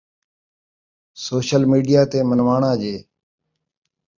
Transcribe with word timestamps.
social 1.23 1.63
media 1.71 2.01
تے 2.11 2.19
مݨواݨا 2.29 2.71
جے 2.81 2.95